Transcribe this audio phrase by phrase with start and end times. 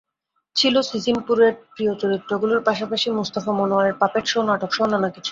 [0.55, 5.29] ছিল সিসিমপুরের প্রিয় চরিত্রগুলোর পাশাপাশি মুস্তাফা মনোয়ারের পাপেট শো, নাটকসহ নানা কিছু।